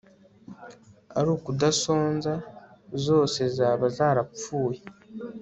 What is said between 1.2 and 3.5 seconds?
ukudasonza zose